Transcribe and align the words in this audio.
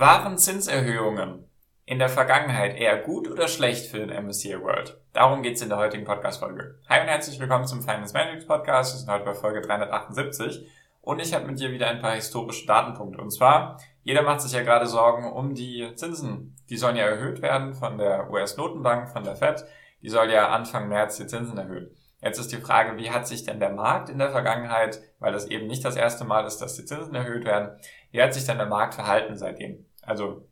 Waren 0.00 0.38
Zinserhöhungen 0.38 1.50
in 1.84 1.98
der 1.98 2.08
Vergangenheit 2.08 2.76
eher 2.76 2.98
gut 2.98 3.28
oder 3.28 3.48
schlecht 3.48 3.90
für 3.90 3.98
den 3.98 4.10
MSCI 4.10 4.62
World? 4.62 4.96
Darum 5.12 5.42
geht 5.42 5.56
es 5.56 5.62
in 5.62 5.70
der 5.70 5.78
heutigen 5.78 6.04
Podcast-Folge. 6.04 6.78
Hi 6.88 7.00
und 7.00 7.08
herzlich 7.08 7.40
willkommen 7.40 7.66
zum 7.66 7.82
Finance 7.82 8.12
Management 8.12 8.46
Podcast. 8.46 8.94
Wir 8.94 9.00
sind 9.00 9.10
heute 9.10 9.24
bei 9.24 9.34
Folge 9.34 9.60
378 9.60 10.68
und 11.00 11.18
ich 11.18 11.34
habe 11.34 11.46
mit 11.46 11.58
dir 11.58 11.72
wieder 11.72 11.88
ein 11.88 12.00
paar 12.00 12.12
historische 12.12 12.64
Datenpunkte. 12.64 13.20
Und 13.20 13.32
zwar, 13.32 13.80
jeder 14.04 14.22
macht 14.22 14.40
sich 14.40 14.52
ja 14.52 14.62
gerade 14.62 14.86
Sorgen 14.86 15.32
um 15.32 15.56
die 15.56 15.90
Zinsen. 15.96 16.54
Die 16.70 16.76
sollen 16.76 16.94
ja 16.94 17.06
erhöht 17.06 17.42
werden 17.42 17.74
von 17.74 17.98
der 17.98 18.30
US-Notenbank, 18.30 19.10
von 19.10 19.24
der 19.24 19.34
Fed. 19.34 19.64
Die 20.00 20.10
soll 20.10 20.30
ja 20.30 20.50
Anfang 20.50 20.88
März 20.88 21.16
die 21.16 21.26
Zinsen 21.26 21.58
erhöhen. 21.58 21.90
Jetzt 22.20 22.38
ist 22.38 22.52
die 22.52 22.56
Frage, 22.56 22.96
wie 22.98 23.10
hat 23.10 23.26
sich 23.26 23.44
denn 23.44 23.58
der 23.58 23.70
Markt 23.70 24.10
in 24.10 24.18
der 24.18 24.30
Vergangenheit, 24.30 25.00
weil 25.18 25.32
das 25.32 25.46
eben 25.46 25.66
nicht 25.66 25.84
das 25.84 25.96
erste 25.96 26.24
Mal 26.24 26.46
ist, 26.46 26.58
dass 26.58 26.76
die 26.76 26.84
Zinsen 26.84 27.16
erhöht 27.16 27.44
werden, 27.44 27.80
wie 28.12 28.22
hat 28.22 28.32
sich 28.32 28.44
denn 28.46 28.58
der 28.58 28.66
Markt 28.66 28.94
verhalten 28.94 29.36
seitdem? 29.36 29.86
Also 30.08 30.42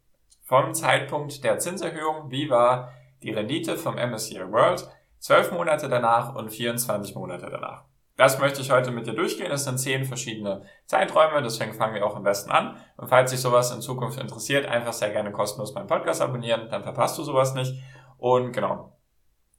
vom 0.44 0.74
Zeitpunkt 0.74 1.42
der 1.42 1.58
Zinserhöhung, 1.58 2.30
wie 2.30 2.50
war 2.50 2.92
die 3.22 3.30
Rendite 3.30 3.76
vom 3.76 3.94
MSCI 3.96 4.52
World 4.52 4.88
12 5.18 5.52
Monate 5.52 5.88
danach 5.88 6.34
und 6.34 6.50
24 6.50 7.14
Monate 7.16 7.48
danach. 7.50 7.84
Das 8.16 8.38
möchte 8.38 8.60
ich 8.60 8.70
heute 8.70 8.90
mit 8.90 9.06
dir 9.06 9.14
durchgehen. 9.14 9.50
Das 9.50 9.64
sind 9.64 9.78
zehn 9.78 10.04
verschiedene 10.04 10.62
Zeiträume, 10.86 11.42
deswegen 11.42 11.74
fangen 11.74 11.94
wir 11.94 12.06
auch 12.06 12.16
am 12.16 12.22
besten 12.22 12.50
an. 12.50 12.76
Und 12.96 13.08
falls 13.08 13.30
dich 13.30 13.40
sowas 13.40 13.70
in 13.72 13.82
Zukunft 13.82 14.18
interessiert, 14.18 14.66
einfach 14.66 14.92
sehr 14.92 15.10
gerne 15.10 15.32
kostenlos 15.32 15.74
meinen 15.74 15.86
Podcast 15.86 16.22
abonnieren, 16.22 16.68
dann 16.70 16.82
verpasst 16.82 17.18
du 17.18 17.24
sowas 17.24 17.54
nicht. 17.54 17.74
Und 18.18 18.52
genau. 18.52 18.92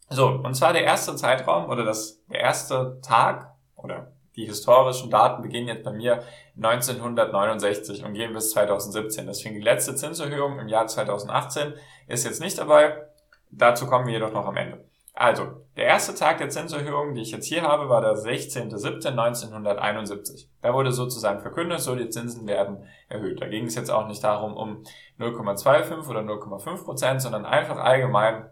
So, 0.10 0.28
und 0.28 0.56
zwar 0.56 0.74
der 0.74 0.84
erste 0.84 1.16
Zeitraum 1.16 1.70
oder 1.70 1.84
das, 1.84 2.24
der 2.28 2.40
erste 2.40 3.00
Tag 3.02 3.54
oder 3.76 4.14
die 4.38 4.46
historischen 4.46 5.10
Daten 5.10 5.42
beginnen 5.42 5.68
jetzt 5.68 5.84
bei 5.84 5.92
mir 5.92 6.24
1969 6.56 8.06
und 8.06 8.14
gehen 8.14 8.34
bis 8.34 8.52
2017. 8.52 9.26
Deswegen 9.26 9.56
die 9.56 9.62
letzte 9.62 9.96
Zinserhöhung 9.96 10.60
im 10.60 10.68
Jahr 10.68 10.86
2018 10.88 11.74
ist 12.08 12.24
jetzt 12.24 12.40
nicht 12.40 12.56
dabei. 12.58 13.08
Dazu 13.50 13.88
kommen 13.88 14.06
wir 14.06 14.14
jedoch 14.14 14.32
noch 14.32 14.46
am 14.46 14.56
Ende. 14.56 14.86
Also, 15.14 15.48
der 15.76 15.86
erste 15.86 16.14
Tag 16.14 16.38
der 16.38 16.50
Zinserhöhung, 16.50 17.16
die 17.16 17.22
ich 17.22 17.32
jetzt 17.32 17.48
hier 17.48 17.64
habe, 17.64 17.90
war 17.90 18.02
der 18.02 18.14
16.07.1971. 18.14 20.46
Da 20.62 20.76
wurde 20.76 20.92
sozusagen 20.92 21.42
verkündet, 21.42 21.80
so 21.80 21.96
die 21.96 22.10
Zinsen 22.10 22.46
werden 22.46 22.84
erhöht. 23.10 23.42
Da 23.42 23.48
ging 23.48 23.66
es 23.66 23.74
jetzt 23.74 23.90
auch 23.90 24.08
nicht 24.08 24.24
darum 24.24 24.56
um 24.56 24.84
0,25 25.18 26.08
oder 26.08 26.20
0,5 26.20 26.84
Prozent, 26.84 27.24
sondern 27.24 27.46
einfach 27.46 27.78
allgemein, 27.78 28.48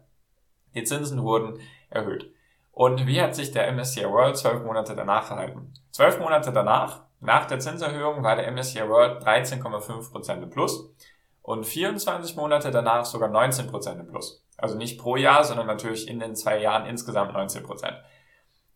die 0.74 0.84
Zinsen 0.84 1.22
wurden 1.22 1.60
erhöht. 1.92 2.34
Und 2.76 3.08
wie 3.08 3.20
hat 3.22 3.34
sich 3.36 3.52
der 3.52 3.72
MSCI 3.72 4.04
World 4.04 4.36
zwölf 4.36 4.62
Monate 4.62 4.98
danach 4.98 5.24
verhalten? 5.24 5.74
Zwölf 5.92 6.20
Monate 6.20 6.52
danach, 6.52 7.04
nach 7.22 7.46
der 7.46 7.60
Zinserhöhung, 7.60 8.22
war 8.22 8.36
der 8.36 8.52
MSCI 8.52 8.90
World 8.90 9.24
13,5% 9.24 10.44
im 10.44 10.50
Plus 10.50 10.94
und 11.42 11.66
24 11.66 12.36
Monate 12.36 12.72
danach 12.72 13.06
sogar 13.06 13.30
19% 13.30 13.98
im 13.98 14.08
Plus. 14.08 14.44
Also 14.58 14.76
nicht 14.76 15.00
pro 15.00 15.16
Jahr, 15.16 15.46
sondern 15.46 15.68
natürlich 15.68 16.10
in 16.10 16.20
den 16.20 16.36
zwei 16.36 16.60
Jahren 16.60 16.86
insgesamt 16.86 17.34
19%. 17.34 17.94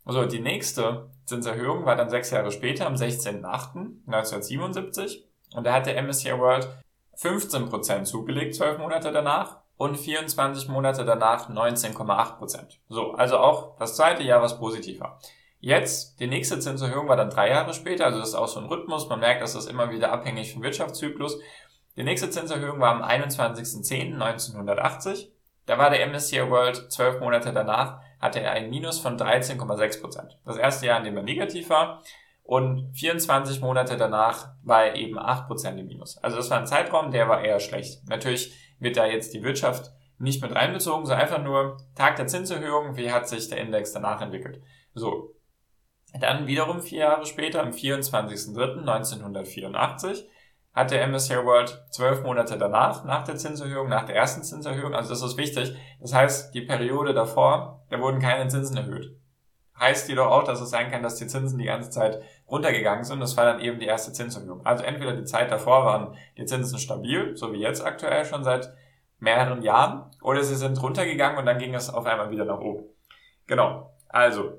So, 0.05 0.25
die 0.25 0.39
nächste 0.39 1.09
Zinserhöhung 1.25 1.85
war 1.85 1.97
dann 1.97 2.09
sechs 2.09 2.31
Jahre 2.31 2.53
später, 2.53 2.87
am 2.87 2.95
16.08.1977. 2.95 5.25
Und 5.55 5.65
da 5.65 5.73
hat 5.73 5.87
der 5.87 6.01
MSCI 6.01 6.39
World 6.39 6.69
15% 7.17 8.05
zugelegt, 8.05 8.55
zwölf 8.55 8.77
Monate 8.77 9.11
danach 9.11 9.57
und 9.79 9.97
24 9.97 10.67
Monate 10.67 11.03
danach 11.05 11.49
19,8 11.49 12.37
Prozent. 12.37 12.79
So, 12.89 13.13
also 13.13 13.37
auch 13.37 13.77
das 13.77 13.95
zweite 13.95 14.23
Jahr 14.23 14.41
was 14.41 14.59
positiver. 14.59 15.17
Jetzt, 15.61 16.19
die 16.19 16.27
nächste 16.27 16.59
Zinserhöhung 16.59 17.07
war 17.07 17.15
dann 17.15 17.29
drei 17.29 17.49
Jahre 17.49 17.73
später, 17.73 18.05
also 18.05 18.19
das 18.19 18.27
ist 18.29 18.35
auch 18.35 18.49
so 18.49 18.59
ein 18.59 18.65
Rhythmus, 18.65 19.07
man 19.07 19.21
merkt, 19.21 19.41
dass 19.41 19.53
das 19.53 19.67
immer 19.67 19.89
wieder 19.89 20.11
abhängig 20.11 20.51
vom 20.51 20.63
Wirtschaftszyklus. 20.63 21.39
Die 21.95 22.03
nächste 22.03 22.29
Zinserhöhung 22.29 22.81
war 22.81 22.93
am 22.93 23.01
21.10.1980. 23.01 25.29
Da 25.65 25.77
war 25.77 25.89
der 25.89 26.05
MSCI 26.07 26.49
World 26.49 26.91
zwölf 26.91 27.21
Monate 27.21 27.53
danach, 27.53 28.01
hatte 28.19 28.41
er 28.41 28.51
ein 28.51 28.69
Minus 28.69 28.99
von 28.99 29.17
13,6 29.17 30.01
Prozent. 30.01 30.37
Das 30.45 30.57
erste 30.57 30.87
Jahr, 30.87 30.97
in 30.97 31.05
dem 31.05 31.15
er 31.15 31.23
negativ 31.23 31.69
war. 31.69 32.03
Und 32.43 32.91
24 32.95 33.61
Monate 33.61 33.95
danach 33.95 34.49
war 34.63 34.87
er 34.87 34.95
eben 34.95 35.17
8 35.17 35.47
Prozent 35.47 35.79
im 35.79 35.87
Minus. 35.87 36.17
Also 36.17 36.35
das 36.35 36.49
war 36.49 36.59
ein 36.59 36.67
Zeitraum, 36.67 37.11
der 37.11 37.29
war 37.29 37.45
eher 37.45 37.61
schlecht. 37.61 38.05
Natürlich 38.09 38.53
wird 38.79 38.97
da 38.97 39.05
jetzt 39.05 39.33
die 39.33 39.43
Wirtschaft 39.43 39.91
nicht 40.17 40.41
mit 40.41 40.53
reinbezogen, 40.53 41.05
sondern 41.05 41.21
einfach 41.21 41.43
nur 41.43 41.77
Tag 41.95 42.17
der 42.17 42.27
Zinserhöhung, 42.27 42.97
wie 42.97 43.11
hat 43.11 43.29
sich 43.29 43.47
der 43.47 43.59
Index 43.59 43.93
danach 43.93 44.21
entwickelt. 44.21 44.61
So. 44.93 45.35
Dann 46.19 46.47
wiederum 46.47 46.81
vier 46.81 46.99
Jahre 46.99 47.25
später, 47.25 47.61
am 47.61 47.69
24.03.1984, 47.69 50.25
hat 50.73 50.91
der 50.91 51.07
MSCI 51.07 51.45
World 51.45 51.85
zwölf 51.91 52.23
Monate 52.23 52.57
danach, 52.57 53.03
nach 53.03 53.23
der 53.23 53.37
Zinserhöhung, 53.37 53.89
nach 53.89 54.05
der 54.05 54.15
ersten 54.15 54.43
Zinserhöhung, 54.43 54.93
also 54.93 55.09
das 55.09 55.21
ist 55.21 55.37
wichtig, 55.37 55.75
das 55.99 56.13
heißt, 56.13 56.53
die 56.53 56.61
Periode 56.61 57.13
davor, 57.13 57.85
da 57.89 57.99
wurden 57.99 58.19
keine 58.19 58.47
Zinsen 58.47 58.77
erhöht. 58.77 59.17
Heißt 59.79 60.09
jedoch 60.09 60.27
auch, 60.27 60.43
dass 60.43 60.61
es 60.61 60.69
sein 60.69 60.91
kann, 60.91 61.03
dass 61.03 61.15
die 61.15 61.27
Zinsen 61.27 61.57
die 61.57 61.65
ganze 61.65 61.89
Zeit 61.89 62.21
runtergegangen 62.49 63.03
sind. 63.03 63.19
Das 63.19 63.37
war 63.37 63.45
dann 63.45 63.59
eben 63.59 63.79
die 63.79 63.85
erste 63.85 64.13
Zinserhöhung. 64.13 64.65
Also 64.65 64.83
entweder 64.83 65.13
die 65.13 65.25
Zeit 65.25 65.51
davor 65.51 65.85
waren 65.85 66.15
die 66.37 66.45
Zinsen 66.45 66.79
stabil, 66.79 67.35
so 67.35 67.53
wie 67.53 67.59
jetzt 67.59 67.85
aktuell 67.85 68.25
schon 68.25 68.43
seit 68.43 68.73
mehreren 69.19 69.61
Jahren, 69.61 70.09
oder 70.21 70.43
sie 70.43 70.55
sind 70.55 70.81
runtergegangen 70.81 71.37
und 71.37 71.45
dann 71.45 71.57
ging 71.57 71.75
es 71.75 71.89
auf 71.89 72.05
einmal 72.05 72.31
wieder 72.31 72.45
nach 72.45 72.59
oben. 72.59 72.85
Genau. 73.47 73.93
Also, 74.07 74.53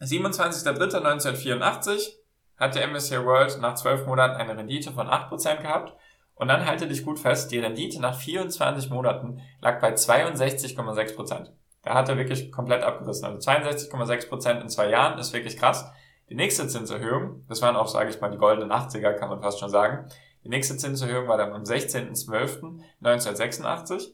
27.03.1984 0.00 2.16
hat 2.56 2.74
der 2.74 2.88
MSCI 2.88 3.24
World 3.24 3.60
nach 3.60 3.74
12 3.74 4.06
Monaten 4.06 4.34
eine 4.36 4.56
Rendite 4.56 4.90
von 4.92 5.06
8% 5.08 5.62
gehabt. 5.62 5.94
Und 6.34 6.48
dann 6.48 6.66
halte 6.66 6.88
dich 6.88 7.04
gut 7.04 7.18
fest, 7.18 7.52
die 7.52 7.58
Rendite 7.58 8.00
nach 8.00 8.14
24 8.14 8.88
Monaten 8.90 9.42
lag 9.60 9.78
bei 9.80 9.92
62,6%. 9.92 11.50
Da 11.82 11.94
hat 11.94 12.08
er 12.08 12.16
wirklich 12.16 12.50
komplett 12.50 12.82
abgerissen. 12.82 13.26
Also 13.26 13.50
62,6% 13.50 14.58
in 14.60 14.70
zwei 14.70 14.88
Jahren 14.88 15.18
ist 15.18 15.34
wirklich 15.34 15.58
krass. 15.58 15.92
Die 16.30 16.36
nächste 16.36 16.68
Zinserhöhung, 16.68 17.44
das 17.48 17.60
waren 17.60 17.74
auch, 17.74 17.88
sage 17.88 18.08
ich 18.08 18.20
mal, 18.20 18.30
die 18.30 18.38
goldenen 18.38 18.70
80er, 18.70 19.14
kann 19.14 19.28
man 19.28 19.42
fast 19.42 19.58
schon 19.58 19.68
sagen. 19.68 20.08
Die 20.44 20.48
nächste 20.48 20.76
Zinserhöhung 20.76 21.26
war 21.26 21.36
dann 21.36 21.52
am 21.52 21.64
16.12.1986. 21.64 24.12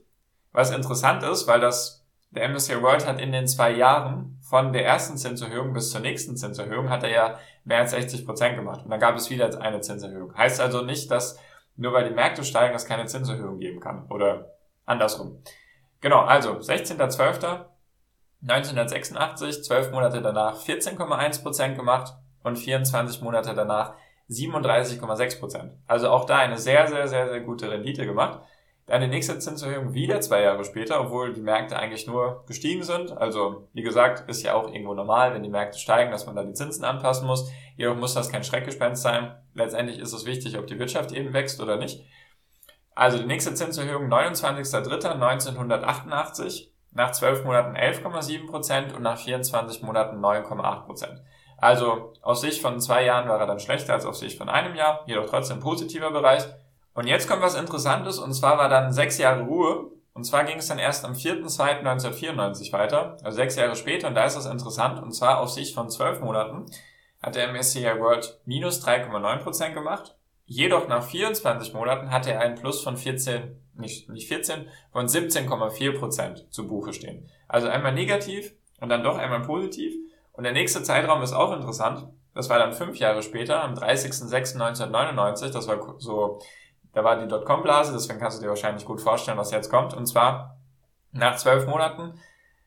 Was 0.53 0.71
interessant 0.71 1.23
ist, 1.23 1.47
weil 1.47 1.61
das, 1.61 2.07
der 2.31 2.49
MSCI 2.49 2.81
World 2.83 3.07
hat 3.07 3.21
in 3.21 3.33
den 3.33 3.47
zwei 3.47 3.71
Jahren 3.71 4.39
von 4.41 4.73
der 4.73 4.87
ersten 4.87 5.19
Zinserhöhung 5.19 5.75
bis 5.75 5.91
zur 5.91 6.01
nächsten 6.01 6.39
Zinserhöhung 6.39 6.89
hat 6.89 7.03
er 7.03 7.11
ja 7.11 7.39
mehr 7.65 7.81
als 7.81 7.91
60 7.91 8.25
Prozent 8.25 8.57
gemacht. 8.57 8.85
Und 8.85 8.91
dann 8.91 9.01
gab 9.01 9.15
es 9.17 9.29
wieder 9.29 9.61
eine 9.61 9.83
Zinserhöhung. 9.83 10.35
Heißt 10.35 10.59
also 10.61 10.81
nicht, 10.83 11.11
dass 11.11 11.39
nur 11.77 11.93
weil 11.93 12.09
die 12.09 12.15
Märkte 12.15 12.45
steigen, 12.45 12.75
es 12.75 12.87
keine 12.87 13.05
Zinserhöhung 13.05 13.59
geben 13.59 13.81
kann. 13.81 14.07
Oder 14.09 14.53
andersrum. 14.87 15.43
Genau, 16.01 16.21
also 16.21 16.53
16.12. 16.53 17.67
1986, 18.43 19.65
12 19.65 19.93
Monate 19.93 20.23
danach 20.23 20.61
14,1% 20.61 21.75
gemacht 21.75 22.15
und 22.43 22.57
24 22.57 23.23
Monate 23.23 23.55
danach 23.55 23.95
37,6%. 24.31 25.71
Also 25.87 26.11
auch 26.11 26.25
da 26.25 26.39
eine 26.39 26.59
sehr, 26.59 26.89
sehr, 26.89 27.07
sehr, 27.09 27.29
sehr 27.29 27.41
gute 27.41 27.71
Rendite 27.71 28.07
gemacht. 28.07 28.41
Dann 28.87 29.01
die 29.01 29.09
nächste 29.09 29.39
Zinserhöhung 29.39 29.95
wieder 29.95 30.21
zwei 30.21 30.43
Jahre 30.43 30.65
später, 30.65 31.01
obwohl 31.01 31.33
die 31.33 31.41
Märkte 31.41 31.77
eigentlich 31.77 32.07
nur 32.07 32.45
gestiegen 32.47 32.85
sind. 32.85 33.11
Also 33.11 33.67
wie 33.73 33.83
gesagt, 33.83 34.31
ist 34.31 34.45
ja 34.45 34.55
auch 34.55 34.73
irgendwo 34.73 34.95
normal, 34.95 35.35
wenn 35.35 35.43
die 35.43 35.49
Märkte 35.49 35.79
steigen, 35.79 36.13
dass 36.13 36.27
man 36.27 36.37
da 36.37 36.45
die 36.45 36.53
Zinsen 36.53 36.85
anpassen 36.85 37.27
muss. 37.27 37.51
Jedoch 37.77 37.97
muss 37.97 38.15
das 38.15 38.31
kein 38.31 38.45
Schreckgespenst 38.45 39.03
sein. 39.03 39.35
Letztendlich 39.55 39.99
ist 39.99 40.13
es 40.13 40.25
wichtig, 40.25 40.57
ob 40.57 40.69
die 40.69 40.79
Wirtschaft 40.79 41.11
eben 41.11 41.33
wächst 41.33 41.61
oder 41.61 41.79
nicht. 41.79 42.05
Also 42.95 43.19
die 43.19 43.27
nächste 43.27 43.55
Zinserhöhung 43.55 44.09
29.03.1988 44.09 46.69
nach 46.97 47.13
12 47.13 47.45
Monaten 47.45 47.77
11,7 47.77 48.49
Prozent 48.49 48.93
und 48.95 49.03
nach 49.03 49.19
24 49.19 49.83
Monaten 49.83 50.19
9,8%. 50.19 50.87
Prozent. 50.87 51.23
Also 51.59 52.13
aus 52.23 52.41
Sicht 52.41 52.61
von 52.61 52.81
zwei 52.81 53.05
Jahren 53.05 53.29
war 53.29 53.39
er 53.39 53.47
dann 53.47 53.61
schlechter 53.61 53.95
als 53.95 54.05
aus 54.05 54.21
Sicht 54.21 54.37
von 54.37 54.49
einem 54.49 54.75
Jahr, 54.75 55.05
jedoch 55.07 55.27
trotzdem 55.27 55.61
positiver 55.61 56.11
Bereich. 56.11 56.45
Und 56.95 57.07
jetzt 57.07 57.29
kommt 57.29 57.43
was 57.43 57.55
Interessantes 57.55 58.19
und 58.19 58.33
zwar 58.35 58.59
war 58.59 58.69
dann 58.69 58.93
sechs 58.93 59.19
Jahre 59.19 59.43
Ruhe 59.43 59.91
und 60.13 60.25
zwar 60.25 60.45
ging 60.45 60.59
es 60.59 60.67
dann 60.67 60.79
erst 60.79 61.05
am 61.05 61.13
4.2.1994 61.13 62.73
weiter, 62.73 63.19
also 63.23 63.37
sechs 63.37 63.57
Jahre 63.57 63.77
später 63.77 64.09
und 64.09 64.15
da 64.15 64.25
ist 64.25 64.37
das 64.37 64.47
interessant 64.47 65.03
und 65.03 65.13
zwar 65.13 65.41
aus 65.41 65.55
Sicht 65.55 65.75
von 65.75 65.91
zwölf 65.91 66.21
Monaten 66.21 66.67
hat 67.23 67.35
der 67.35 67.53
MSCI 67.53 68.01
World 68.01 68.41
minus 68.47 68.83
3,9 68.83 69.39
Prozent 69.39 69.75
gemacht 69.75 70.17
Jedoch 70.49 70.87
nach 70.87 71.03
24 71.03 71.75
Monaten 71.75 72.13
hatte 72.13 72.33
er 72.33 72.41
einen 72.41 72.55
Plus 72.55 72.81
von 72.81 72.97
14, 72.97 73.61
nicht, 73.79 74.09
nicht 74.09 74.29
14, 74.29 74.69
von 74.91 75.07
17,4 75.07 75.99
Prozent 75.99 76.47
zu 76.51 76.67
Buche 76.67 76.93
stehen. 76.93 77.29
Also 77.49 77.69
einmal 77.69 77.93
negativ 77.93 78.53
und 78.81 78.89
dann 78.89 79.03
doch 79.03 79.19
einmal 79.19 79.43
positiv. 79.43 79.95
Und 80.33 80.45
der 80.45 80.53
nächste 80.53 80.83
Zeitraum 80.83 81.23
ist 81.23 81.33
auch 81.33 81.53
interessant. 81.53 82.09
Das 82.35 82.51
war 82.51 82.59
dann 82.59 82.75
fünf 82.75 82.99
Jahre 82.99 83.23
später, 83.23 83.63
am 83.63 83.75
30.06.1999. 83.75 85.51
Das 85.51 85.69
war 85.69 85.95
so, 85.99 86.41
da 86.93 87.05
war 87.05 87.19
die 87.21 87.29
Dotcom-Blase, 87.29 87.93
deswegen 87.93 88.19
kannst 88.19 88.39
du 88.39 88.43
dir 88.43 88.51
wahrscheinlich 88.51 88.85
gut 88.85 89.01
vorstellen, 89.01 89.39
was 89.39 89.51
jetzt 89.51 89.71
kommt. 89.71 89.95
Und 89.95 90.07
zwar 90.07 90.59
nach 91.13 91.37
zwölf 91.37 91.67
Monaten 91.67 92.21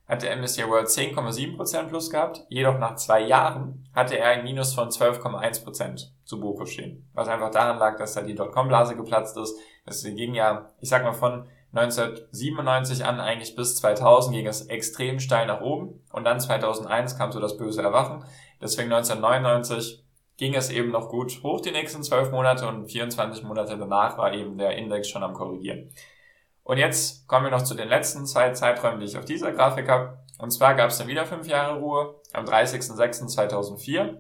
hat 0.10 0.24
der 0.24 0.36
MSCI 0.36 0.68
World 0.68 0.88
10,7% 0.88 1.84
plus 1.88 2.10
gehabt, 2.10 2.44
jedoch 2.50 2.80
nach 2.80 2.96
zwei 2.96 3.22
Jahren 3.22 3.88
hatte 3.94 4.18
er 4.18 4.30
ein 4.30 4.44
Minus 4.44 4.74
von 4.74 4.90
12,1% 4.90 6.08
zu 6.26 6.40
Buche 6.40 6.66
stehen. 6.66 7.08
Was 7.14 7.28
einfach 7.28 7.52
daran 7.52 7.78
lag, 7.78 7.98
dass 7.98 8.16
da 8.16 8.22
die 8.22 8.34
Dotcom-Blase 8.34 8.96
geplatzt 8.96 9.38
ist. 9.38 9.56
Es 9.86 10.04
ging 10.04 10.34
ja, 10.34 10.72
ich 10.82 10.90
sag 10.90 11.04
mal, 11.04 11.14
von 11.14 11.48
1997 11.74 13.06
an 13.06 13.20
eigentlich 13.20 13.56
bis 13.56 13.76
2000 13.76 14.36
ging 14.36 14.48
es 14.48 14.66
extrem 14.66 15.20
steil 15.20 15.46
nach 15.46 15.62
oben 15.62 16.02
und 16.12 16.24
dann 16.24 16.40
2001 16.40 17.16
kam 17.16 17.32
so 17.32 17.40
das 17.40 17.58
böse 17.58 17.84
Erwachen. 17.84 18.26
Deswegen 18.60 18.92
1999 18.92 20.04
ging 20.38 20.56
es 20.56 20.72
eben 20.72 20.90
noch 20.90 21.10
gut 21.10 21.44
hoch 21.44 21.62
die 21.62 21.72
nächsten 21.72 22.02
zwölf 22.02 22.32
Monate 22.32 22.68
und 22.68 22.88
24 22.90 23.44
Monate 23.44 23.78
danach 23.78 24.18
war 24.18 24.34
eben 24.34 24.58
der 24.58 24.76
Index 24.76 25.08
schon 25.08 25.22
am 25.22 25.34
Korrigieren. 25.34 25.92
Und 26.70 26.78
jetzt 26.78 27.28
kommen 27.28 27.46
wir 27.46 27.52
noch 27.52 27.64
zu 27.64 27.74
den 27.74 27.88
letzten 27.88 28.28
zwei 28.28 28.52
Zeiträumen, 28.52 29.00
die 29.00 29.08
ich 29.08 29.18
auf 29.18 29.26
dieser 29.26 29.52
Grafik 29.54 29.90
habe. 29.90 30.20
Und 30.38 30.52
zwar 30.52 30.76
gab 30.76 30.92
es 30.92 31.00
dann 31.00 31.08
wieder 31.08 31.26
fünf 31.26 31.48
Jahre 31.48 31.80
Ruhe 31.80 32.22
am 32.32 32.46
30.06.2004 32.46 34.18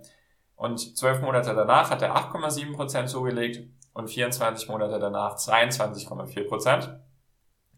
und 0.55 0.97
zwölf 0.97 1.21
Monate 1.21 1.53
danach 1.53 1.91
hat 1.91 2.01
er 2.01 2.15
8,7% 2.15 3.05
zugelegt 3.05 3.69
und 3.93 4.07
24 4.07 4.67
Monate 4.67 4.97
danach 4.97 5.35
22,4%. 5.37 6.97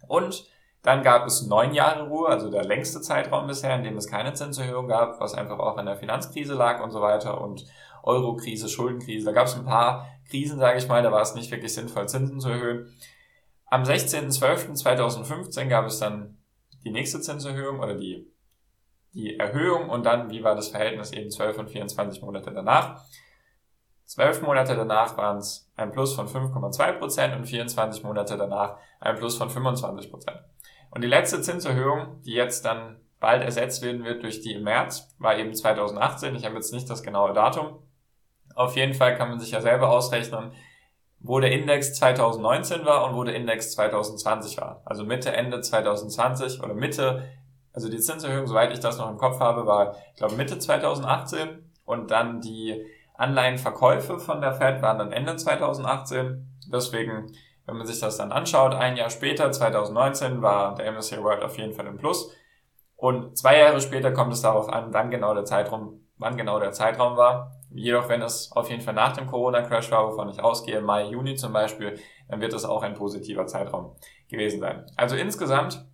Und 0.08 0.48
dann 0.84 1.04
gab 1.04 1.28
es 1.28 1.46
neun 1.46 1.74
Jahre 1.74 2.08
Ruhe, 2.08 2.30
also 2.30 2.50
der 2.50 2.64
längste 2.64 3.02
Zeitraum 3.02 3.48
bisher, 3.48 3.76
in 3.76 3.84
dem 3.84 3.98
es 3.98 4.08
keine 4.08 4.32
Zinserhöhung 4.32 4.88
gab, 4.88 5.20
was 5.20 5.34
einfach 5.34 5.60
auch 5.60 5.76
an 5.76 5.86
der 5.86 5.98
Finanzkrise 5.98 6.54
lag 6.54 6.82
und 6.82 6.92
so 6.92 7.02
weiter 7.02 7.42
und 7.42 7.66
Eurokrise, 8.04 8.70
Schuldenkrise. 8.70 9.26
Da 9.26 9.34
gab 9.34 9.48
es 9.48 9.56
ein 9.56 9.66
paar 9.66 10.08
Krisen, 10.30 10.60
sage 10.60 10.78
ich 10.78 10.88
mal, 10.88 11.04
da 11.04 11.12
war 11.12 11.24
es 11.24 11.36
nicht 11.36 11.52
wirklich 11.52 11.74
sinnvoll, 11.74 12.08
Zinsen 12.08 12.40
zu 12.40 12.48
erhöhen. 12.48 12.96
Am 13.72 13.84
16.12.2015 13.84 15.70
gab 15.70 15.86
es 15.86 15.98
dann 15.98 16.38
die 16.84 16.92
nächste 16.92 17.22
Zinserhöhung 17.22 17.80
oder 17.80 17.96
die, 17.96 18.30
die 19.14 19.40
Erhöhung 19.40 19.88
und 19.88 20.06
dann, 20.06 20.30
wie 20.30 20.44
war 20.44 20.56
das 20.56 20.68
Verhältnis 20.68 21.14
eben 21.14 21.32
12 21.32 21.58
und 21.58 21.70
24 21.70 22.22
Monate 22.22 22.52
danach. 22.52 23.02
12 24.08 24.42
Monate 24.42 24.76
danach 24.76 25.16
waren 25.16 25.38
es 25.38 25.72
ein 25.78 25.94
Plus 25.94 26.14
von 26.14 26.28
5,2% 26.28 27.34
und 27.34 27.46
24 27.46 28.04
Monate 28.04 28.36
danach 28.36 28.76
ein 29.00 29.16
Plus 29.16 29.38
von 29.38 29.50
25%. 29.50 30.12
Und 30.90 31.02
die 31.02 31.08
letzte 31.08 31.42
Zinserhöhung, 31.42 32.22
die 32.24 32.34
jetzt 32.34 32.66
dann 32.66 33.00
bald 33.22 33.42
ersetzt 33.42 33.82
werden 33.84 34.04
wird 34.04 34.22
durch 34.24 34.42
die 34.42 34.52
im 34.52 34.64
März, 34.64 35.16
war 35.18 35.38
eben 35.38 35.56
2018. 35.56 36.36
Ich 36.36 36.44
habe 36.44 36.56
jetzt 36.56 36.74
nicht 36.74 36.90
das 36.90 37.04
genaue 37.04 37.32
Datum. 37.32 37.80
Auf 38.54 38.76
jeden 38.76 38.96
Fall 38.96 39.16
kann 39.16 39.30
man 39.30 39.40
sich 39.40 39.52
ja 39.52 39.62
selber 39.62 39.92
ausrechnen, 39.92 40.52
wo 41.24 41.40
der 41.40 41.52
Index 41.52 41.94
2019 41.96 42.86
war 42.86 43.06
und 43.06 43.16
wo 43.16 43.24
der 43.24 43.36
Index 43.36 43.72
2020 43.74 44.58
war. 44.58 44.82
Also 44.86 45.04
Mitte, 45.04 45.32
Ende 45.32 45.62
2020 45.62 46.64
oder 46.64 46.74
Mitte, 46.74 47.24
also 47.74 47.90
die 47.90 48.00
Zinserhöhung, 48.00 48.48
soweit 48.48 48.72
ich 48.74 48.80
das 48.80 48.98
noch 48.98 49.10
im 49.10 49.18
Kopf 49.18 49.40
habe, 49.40 49.66
war, 49.66 49.96
ich 50.12 50.18
glaube, 50.18 50.36
Mitte 50.36 50.58
2018 50.58 51.72
und 51.86 52.12
dann 52.12 52.42
die 52.42 52.86
Anleihenverkäufe 53.16 54.20
von 54.20 54.42
der 54.42 54.54
Fed 54.54 54.82
waren 54.82 54.98
dann 54.98 55.12
Ende 55.12 55.36
2018. 55.36 56.48
Deswegen, 56.74 57.32
wenn 57.66 57.78
man 57.78 57.86
sich 57.86 58.00
das 58.00 58.18
dann 58.18 58.32
anschaut, 58.32 58.74
ein 58.74 58.98
Jahr 58.98 59.12
später, 59.12 59.52
2019, 59.52 60.42
war 60.42 60.76
der 60.76 60.92
MSCI 60.92 61.24
World 61.24 61.44
auf 61.44 61.58
jeden 61.58 61.74
Fall 61.74 61.86
im 61.86 61.98
Plus. 61.98 62.36
Und 62.96 63.38
zwei 63.38 63.60
Jahre 63.60 63.80
später 63.80 64.12
kommt 64.12 64.34
es 64.34 64.42
darauf 64.42 64.70
an, 64.70 64.94
wann 64.94 65.12
genau 65.12 65.34
der 65.34 65.46
Zeitraum, 65.46 66.02
wann 66.22 66.38
genau 66.38 66.60
der 66.60 66.72
Zeitraum 66.72 67.18
war. 67.18 67.52
Jedoch, 67.72 68.08
wenn 68.08 68.22
es 68.22 68.52
auf 68.52 68.70
jeden 68.70 68.82
Fall 68.82 68.94
nach 68.94 69.14
dem 69.14 69.28
Corona-Crash 69.28 69.92
war, 69.92 70.08
wovon 70.08 70.30
ich 70.30 70.42
ausgehe, 70.42 70.82
Mai, 70.82 71.06
Juni 71.06 71.36
zum 71.36 71.52
Beispiel, 71.52 72.00
dann 72.30 72.40
wird 72.40 72.54
es 72.54 72.64
auch 72.64 72.84
ein 72.84 72.94
positiver 72.94 73.48
Zeitraum 73.48 73.96
gewesen 74.30 74.60
sein. 74.60 74.86
Also 74.96 75.16
insgesamt 75.16 75.86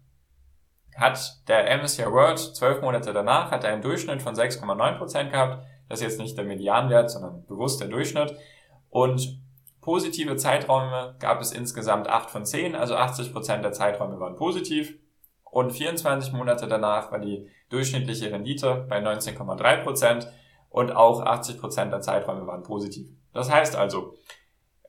hat 0.96 1.48
der 1.48 1.78
MSCI 1.78 2.06
World 2.06 2.40
zwölf 2.40 2.82
Monate 2.82 3.14
danach 3.14 3.52
hat 3.52 3.64
er 3.64 3.72
einen 3.72 3.82
Durchschnitt 3.82 4.22
von 4.22 4.36
6,9% 4.36 5.30
gehabt. 5.30 5.64
Das 5.88 6.00
ist 6.00 6.08
jetzt 6.08 6.20
nicht 6.20 6.38
der 6.38 6.46
Medianwert, 6.46 7.10
sondern 7.10 7.46
bewusst 7.46 7.80
der 7.80 7.88
Durchschnitt. 7.88 8.36
Und 8.90 9.40
positive 9.80 10.36
Zeiträume 10.36 11.16
gab 11.20 11.40
es 11.40 11.54
insgesamt 11.54 12.10
8 12.10 12.30
von 12.30 12.46
10, 12.46 12.76
also 12.76 12.96
80% 12.96 13.62
der 13.62 13.72
Zeiträume 13.72 14.20
waren 14.20 14.36
positiv. 14.36 14.98
Und 15.58 15.72
24 15.72 16.34
Monate 16.34 16.68
danach 16.68 17.12
war 17.12 17.18
die 17.18 17.50
durchschnittliche 17.72 18.32
Rendite 18.32 18.86
bei 18.88 19.00
19,3% 19.00 20.28
und 20.70 20.92
auch 20.92 21.26
80% 21.26 21.90
der 21.90 22.00
Zeiträume 22.00 22.46
waren 22.46 22.62
positiv. 22.62 23.08
Das 23.34 23.52
heißt 23.52 23.76
also, 23.76 24.14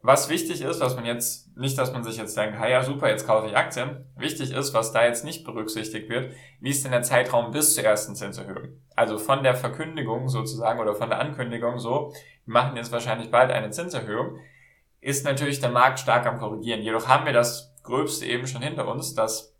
was 0.03 0.29
wichtig 0.29 0.61
ist, 0.61 0.82
was 0.82 0.94
man 0.94 1.06
jetzt, 1.06 1.56
nicht, 1.56 1.79
dass 1.79 1.94
man 1.94 2.05
sich 2.05 2.19
jetzt 2.19 2.37
denkt, 2.37 2.61
ja 2.61 2.82
super, 2.82 3.09
jetzt 3.09 3.26
kaufe 3.26 3.47
ich 3.47 3.56
Aktien. 3.56 4.05
Wichtig 4.15 4.53
ist, 4.53 4.75
was 4.75 4.93
da 4.93 5.06
jetzt 5.06 5.25
nicht 5.25 5.47
berücksichtigt 5.47 6.11
wird, 6.11 6.35
wie 6.61 6.69
ist 6.69 6.85
denn 6.85 6.93
der 6.93 7.00
Zeitraum 7.00 7.50
bis 7.50 7.75
zur 7.75 7.85
ersten 7.85 8.14
Zinserhöhung? 8.14 8.79
Also 8.94 9.17
von 9.17 9.43
der 9.43 9.55
Verkündigung 9.55 10.29
sozusagen 10.29 10.81
oder 10.81 10.94
von 10.94 11.09
der 11.09 11.19
Ankündigung 11.19 11.79
so, 11.79 12.12
wir 12.44 12.53
machen 12.53 12.76
jetzt 12.76 12.93
wahrscheinlich 12.93 13.31
bald 13.31 13.50
eine 13.50 13.71
Zinserhöhung, 13.71 14.37
ist 15.00 15.25
natürlich 15.25 15.61
der 15.61 15.71
Markt 15.71 15.99
stark 15.99 16.26
am 16.26 16.38
korrigieren. 16.38 16.82
Jedoch 16.82 17.09
haben 17.09 17.25
wir 17.25 17.32
das 17.32 17.75
Gröbste 17.85 18.26
eben 18.26 18.47
schon 18.47 18.61
hinter 18.61 18.87
uns, 18.87 19.14
dass 19.14 19.58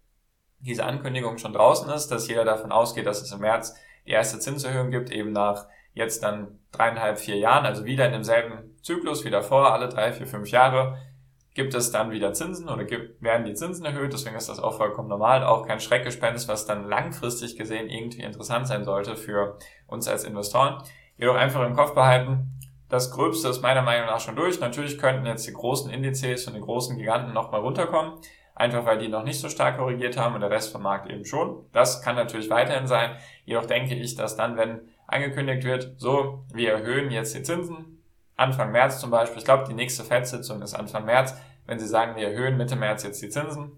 diese 0.61 0.85
Ankündigung 0.85 1.39
schon 1.39 1.53
draußen 1.53 1.89
ist, 1.91 2.09
dass 2.09 2.29
jeder 2.29 2.45
davon 2.45 2.73
ausgeht, 2.73 3.07
dass 3.07 3.23
es 3.23 3.33
im 3.33 3.41
März 3.41 3.75
die 4.07 4.13
erste 4.13 4.39
Zinserhöhung 4.39 4.91
gibt, 4.91 5.11
eben 5.11 5.33
nach 5.33 5.67
jetzt 5.93 6.23
dann 6.23 6.59
dreieinhalb, 6.73 7.19
vier 7.19 7.37
Jahren, 7.37 7.67
also 7.67 7.85
wieder 7.85 8.07
in 8.07 8.13
demselben 8.13 8.77
Zyklus 8.83 9.25
wie 9.25 9.31
davor, 9.31 9.73
alle 9.73 9.89
drei, 9.89 10.13
vier, 10.13 10.27
fünf 10.27 10.51
Jahre, 10.51 10.99
gibt 11.55 11.75
es 11.75 11.91
dann 11.91 12.13
wieder 12.13 12.33
Zinsen 12.33 12.69
oder 12.69 12.85
gibt, 12.85 13.21
werden 13.21 13.45
die 13.45 13.55
Zinsen 13.55 13.85
erhöht, 13.85 14.13
deswegen 14.13 14.37
ist 14.37 14.49
das 14.49 14.61
auch 14.61 14.77
vollkommen 14.77 15.09
normal, 15.09 15.43
auch 15.43 15.67
kein 15.67 15.81
Schreckgespenst, 15.81 16.47
was 16.47 16.67
dann 16.67 16.89
langfristig 16.89 17.57
gesehen 17.57 17.89
irgendwie 17.89 18.23
interessant 18.23 18.69
sein 18.69 18.85
sollte 18.85 19.17
für 19.17 19.59
uns 19.89 20.07
als 20.07 20.23
Investoren. 20.23 20.83
Jedoch 21.17 21.35
einfach 21.35 21.67
im 21.67 21.75
Kopf 21.75 21.95
behalten, 21.95 22.59
das 22.89 23.11
Gröbste 23.11 23.49
ist 23.49 23.61
meiner 23.61 23.83
Meinung 23.83 24.07
nach 24.07 24.21
schon 24.21 24.37
durch. 24.37 24.61
Natürlich 24.61 24.99
könnten 24.99 25.27
jetzt 25.27 25.47
die 25.47 25.53
großen 25.53 25.91
Indizes 25.91 26.47
und 26.47 26.55
die 26.55 26.61
großen 26.61 26.97
Giganten 26.97 27.35
nochmal 27.35 27.61
runterkommen, 27.61 28.15
einfach 28.59 28.85
weil 28.85 28.99
die 28.99 29.09
noch 29.09 29.23
nicht 29.23 29.41
so 29.41 29.49
stark 29.49 29.79
korrigiert 29.79 30.17
haben 30.17 30.35
und 30.35 30.41
der 30.41 30.51
Rest 30.51 30.73
vom 30.73 30.83
Markt 30.83 31.09
eben 31.11 31.25
schon. 31.25 31.65
Das 31.73 32.03
kann 32.03 32.17
natürlich 32.17 32.51
weiterhin 32.51 32.89
sein. 32.89 33.17
Jedoch 33.45 33.67
denke 33.67 33.95
ich, 33.95 34.17
dass 34.17 34.37
dann, 34.37 34.57
wenn 34.57 34.81
angekündigt 35.07 35.65
wird, 35.65 35.95
so, 35.97 36.45
wir 36.53 36.73
erhöhen 36.73 37.11
jetzt 37.11 37.35
die 37.35 37.43
Zinsen, 37.43 38.03
Anfang 38.37 38.73
März 38.73 39.01
zum 39.01 39.11
Beispiel, 39.11 39.39
ich 39.39 39.45
glaube, 39.45 39.65
die 39.69 39.75
nächste 39.75 40.05
FED-Sitzung 40.05 40.61
ist 40.63 40.75
Anfang 40.75 41.05
März, 41.05 41.35
wenn 41.67 41.79
sie 41.79 41.87
sagen, 41.87 42.17
wir 42.17 42.29
erhöhen 42.29 42.57
Mitte 42.57 42.77
März 42.77 43.05
jetzt 43.05 43.23
die 43.23 43.29
Zinsen, 43.29 43.73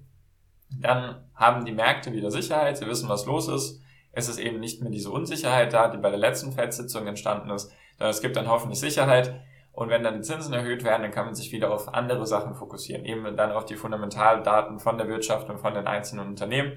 dann 0.70 1.28
haben 1.34 1.64
die 1.64 1.72
Märkte 1.72 2.12
wieder 2.12 2.30
Sicherheit, 2.30 2.78
sie 2.78 2.86
wissen, 2.86 3.08
was 3.08 3.26
los 3.26 3.48
ist, 3.48 3.82
es 4.12 4.28
ist 4.28 4.38
eben 4.38 4.60
nicht 4.60 4.82
mehr 4.82 4.90
diese 4.90 5.10
Unsicherheit 5.10 5.72
da, 5.72 5.88
die 5.88 5.98
bei 5.98 6.10
der 6.10 6.18
letzten 6.18 6.52
FED-Sitzung 6.52 7.06
entstanden 7.06 7.50
ist, 7.50 7.70
sondern 7.98 8.10
es 8.10 8.20
gibt 8.20 8.36
dann 8.36 8.48
hoffentlich 8.48 8.80
Sicherheit 8.80 9.40
und 9.72 9.88
wenn 9.88 10.02
dann 10.02 10.16
die 10.16 10.22
Zinsen 10.22 10.52
erhöht 10.52 10.84
werden, 10.84 11.02
dann 11.02 11.12
kann 11.12 11.26
man 11.26 11.34
sich 11.34 11.52
wieder 11.52 11.72
auf 11.72 11.92
andere 11.92 12.26
Sachen 12.26 12.54
fokussieren, 12.54 13.04
eben 13.04 13.36
dann 13.36 13.52
auf 13.52 13.64
die 13.64 13.76
Fundamentaldaten 13.76 14.78
von 14.78 14.98
der 14.98 15.08
Wirtschaft 15.08 15.48
und 15.48 15.58
von 15.58 15.74
den 15.74 15.86
einzelnen 15.86 16.28
Unternehmen. 16.28 16.72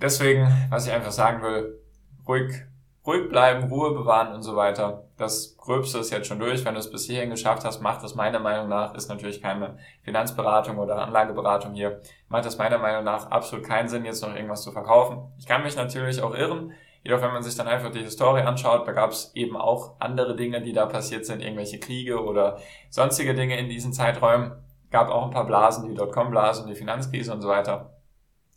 Deswegen, 0.00 0.48
was 0.70 0.86
ich 0.86 0.92
einfach 0.92 1.12
sagen 1.12 1.42
will, 1.42 1.78
ruhig 2.26 2.64
ruhig 3.06 3.28
bleiben, 3.28 3.68
Ruhe 3.68 3.92
bewahren 3.92 4.34
und 4.34 4.42
so 4.42 4.56
weiter. 4.56 5.04
Das 5.16 5.56
Gröbste 5.56 5.98
ist 5.98 6.10
jetzt 6.10 6.26
schon 6.26 6.38
durch. 6.38 6.64
Wenn 6.64 6.74
du 6.74 6.80
es 6.80 6.90
bis 6.90 7.06
hierhin 7.06 7.30
geschafft 7.30 7.64
hast, 7.64 7.80
macht 7.80 8.02
das 8.02 8.14
meiner 8.14 8.38
Meinung 8.38 8.68
nach, 8.68 8.94
ist 8.94 9.08
natürlich 9.08 9.40
keine 9.40 9.78
Finanzberatung 10.02 10.78
oder 10.78 10.98
Anlageberatung 10.98 11.72
hier, 11.72 12.00
macht 12.28 12.44
das 12.44 12.58
meiner 12.58 12.78
Meinung 12.78 13.04
nach 13.04 13.30
absolut 13.30 13.66
keinen 13.66 13.88
Sinn, 13.88 14.04
jetzt 14.04 14.22
noch 14.22 14.34
irgendwas 14.34 14.62
zu 14.62 14.72
verkaufen. 14.72 15.32
Ich 15.38 15.46
kann 15.46 15.62
mich 15.62 15.76
natürlich 15.76 16.22
auch 16.22 16.34
irren. 16.34 16.72
Jedoch, 17.02 17.22
wenn 17.22 17.32
man 17.32 17.42
sich 17.42 17.56
dann 17.56 17.66
einfach 17.66 17.90
die 17.90 18.02
Historie 18.02 18.42
anschaut, 18.42 18.86
da 18.86 18.92
gab 18.92 19.10
es 19.10 19.32
eben 19.34 19.56
auch 19.56 19.96
andere 20.00 20.36
Dinge, 20.36 20.60
die 20.60 20.72
da 20.72 20.86
passiert 20.86 21.24
sind, 21.24 21.40
irgendwelche 21.40 21.80
Kriege 21.80 22.22
oder 22.22 22.58
sonstige 22.90 23.34
Dinge 23.34 23.58
in 23.58 23.68
diesen 23.68 23.92
Zeiträumen. 23.92 24.52
Gab 24.90 25.08
auch 25.08 25.24
ein 25.24 25.30
paar 25.30 25.46
Blasen, 25.46 25.88
die 25.88 25.94
Dotcom-Blase 25.94 26.62
und 26.62 26.68
die 26.68 26.74
Finanzkrise 26.74 27.32
und 27.32 27.40
so 27.40 27.48
weiter. 27.48 27.94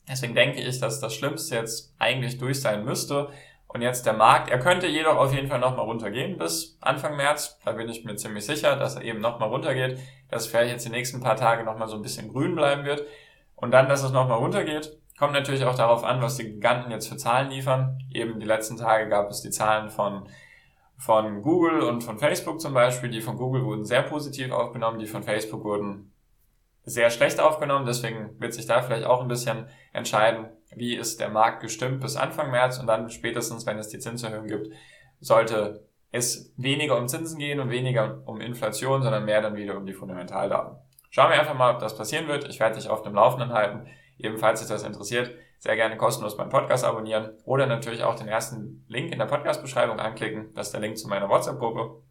Deswegen 0.09 0.35
denke 0.35 0.59
ich, 0.59 0.79
dass 0.79 0.99
das 0.99 1.13
Schlimmste 1.13 1.55
jetzt 1.55 1.95
eigentlich 1.99 2.37
durch 2.37 2.59
sein 2.59 2.83
müsste 2.83 3.29
und 3.73 3.81
jetzt 3.81 4.05
der 4.05 4.13
Markt, 4.13 4.51
er 4.51 4.59
könnte 4.59 4.85
jedoch 4.85 5.15
auf 5.15 5.33
jeden 5.33 5.47
Fall 5.47 5.59
nochmal 5.59 5.85
runtergehen 5.85 6.37
bis 6.37 6.77
Anfang 6.79 7.15
März. 7.17 7.57
Da 7.65 7.71
bin 7.71 7.89
ich 7.89 8.05
mir 8.05 8.15
ziemlich 8.15 8.45
sicher, 8.45 8.75
dass 8.75 8.95
er 8.95 9.01
eben 9.03 9.19
nochmal 9.19 9.49
runtergeht, 9.49 9.97
dass 10.29 10.45
vielleicht 10.45 10.71
jetzt 10.71 10.85
die 10.85 10.91
nächsten 10.91 11.21
paar 11.21 11.35
Tage 11.35 11.63
nochmal 11.63 11.87
so 11.87 11.95
ein 11.95 12.03
bisschen 12.03 12.31
grün 12.31 12.55
bleiben 12.55 12.85
wird. 12.85 13.03
Und 13.55 13.71
dann, 13.71 13.89
dass 13.89 14.03
es 14.03 14.11
nochmal 14.11 14.37
runtergeht, 14.37 14.99
kommt 15.17 15.33
natürlich 15.33 15.65
auch 15.65 15.75
darauf 15.75 16.03
an, 16.03 16.21
was 16.21 16.37
die 16.37 16.45
Giganten 16.45 16.91
jetzt 16.91 17.07
für 17.07 17.17
Zahlen 17.17 17.49
liefern. 17.49 17.99
Eben 18.11 18.39
die 18.39 18.45
letzten 18.45 18.77
Tage 18.77 19.09
gab 19.09 19.29
es 19.29 19.41
die 19.41 19.51
Zahlen 19.51 19.89
von 19.89 20.27
von 20.97 21.41
Google 21.41 21.81
und 21.81 22.01
von 22.01 22.17
Facebook 22.17 22.61
zum 22.61 22.73
Beispiel. 22.73 23.09
Die 23.09 23.21
von 23.21 23.35
Google 23.35 23.65
wurden 23.65 23.83
sehr 23.83 24.03
positiv 24.03 24.51
aufgenommen, 24.51 24.99
die 24.99 25.05
von 25.05 25.23
Facebook 25.23 25.63
wurden 25.63 26.13
sehr 26.85 27.09
schlecht 27.09 27.39
aufgenommen. 27.39 27.85
Deswegen 27.85 28.39
wird 28.39 28.53
sich 28.53 28.67
da 28.67 28.81
vielleicht 28.81 29.05
auch 29.05 29.21
ein 29.21 29.27
bisschen 29.27 29.67
entscheiden, 29.91 30.47
wie 30.75 30.95
ist 30.95 31.19
der 31.19 31.29
Markt 31.29 31.61
gestimmt 31.61 32.01
bis 32.01 32.15
Anfang 32.15 32.51
März 32.51 32.79
und 32.79 32.87
dann 32.87 33.09
spätestens, 33.09 33.65
wenn 33.65 33.77
es 33.77 33.89
die 33.89 33.99
Zinserhöhung 33.99 34.47
gibt, 34.47 34.69
sollte 35.19 35.85
es 36.11 36.53
weniger 36.57 36.97
um 36.97 37.07
Zinsen 37.07 37.39
gehen 37.39 37.59
und 37.59 37.69
weniger 37.69 38.21
um 38.25 38.39
Inflation, 38.39 39.01
sondern 39.01 39.25
mehr 39.25 39.41
dann 39.41 39.55
wieder 39.55 39.75
um 39.77 39.85
die 39.85 39.93
Fundamentaldaten. 39.93 40.77
Schauen 41.09 41.31
wir 41.31 41.39
einfach 41.39 41.57
mal, 41.57 41.73
ob 41.73 41.79
das 41.79 41.97
passieren 41.97 42.27
wird. 42.27 42.47
Ich 42.49 42.59
werde 42.59 42.75
dich 42.75 42.89
auf 42.89 43.01
dem 43.01 43.13
Laufenden 43.13 43.51
halten. 43.53 43.87
Ebenfalls, 44.23 44.61
sich 44.61 44.69
das 44.69 44.83
interessiert, 44.83 45.31
sehr 45.59 45.75
gerne 45.75 45.97
kostenlos 45.97 46.37
meinen 46.37 46.49
Podcast 46.49 46.83
abonnieren 46.83 47.37
oder 47.45 47.67
natürlich 47.67 48.03
auch 48.03 48.15
den 48.15 48.27
ersten 48.27 48.85
Link 48.87 49.11
in 49.11 49.19
der 49.19 49.25
Podcast-Beschreibung 49.25 49.99
anklicken. 49.99 50.53
Das 50.55 50.67
ist 50.67 50.73
der 50.73 50.81
Link 50.81 50.97
zu 50.97 51.07
meiner 51.07 51.29
WhatsApp-Gruppe. 51.29 52.01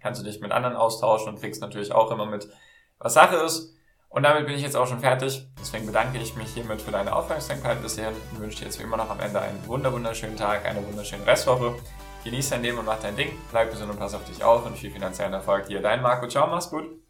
Kannst 0.00 0.20
du 0.20 0.24
dich 0.24 0.40
mit 0.40 0.52
anderen 0.52 0.76
austauschen 0.76 1.28
und 1.28 1.40
kriegst 1.40 1.60
natürlich 1.60 1.92
auch 1.92 2.10
immer 2.10 2.26
mit, 2.26 2.48
was 2.98 3.14
Sache 3.14 3.36
ist. 3.36 3.74
Und 4.08 4.24
damit 4.24 4.46
bin 4.46 4.56
ich 4.56 4.62
jetzt 4.62 4.76
auch 4.76 4.86
schon 4.86 5.00
fertig. 5.00 5.46
Deswegen 5.60 5.86
bedanke 5.86 6.18
ich 6.18 6.34
mich 6.34 6.52
hiermit 6.52 6.82
für 6.82 6.90
deine 6.90 7.14
Aufmerksamkeit 7.14 7.80
bisher 7.80 8.08
und 8.08 8.40
wünsche 8.40 8.58
dir 8.58 8.64
jetzt 8.64 8.78
wie 8.80 8.82
immer 8.82 8.96
noch 8.96 9.08
am 9.08 9.20
Ende 9.20 9.40
einen 9.40 9.66
wunderschönen 9.66 10.36
Tag, 10.36 10.66
eine 10.66 10.84
wunderschöne 10.86 11.26
Restwoche. 11.26 11.76
Genieß 12.24 12.50
dein 12.50 12.62
Leben 12.62 12.78
und 12.78 12.86
mach 12.86 13.00
dein 13.00 13.16
Ding. 13.16 13.30
Bleib 13.50 13.70
gesund 13.70 13.90
und 13.90 13.98
pass 13.98 14.14
auf 14.14 14.24
dich 14.24 14.42
auf 14.42 14.66
und 14.66 14.76
viel 14.76 14.90
finanziellen 14.90 15.32
Erfolg 15.32 15.66
dir. 15.66 15.80
Dein 15.80 16.02
Marco. 16.02 16.26
Ciao, 16.26 16.46
mach's 16.48 16.70
gut. 16.70 17.09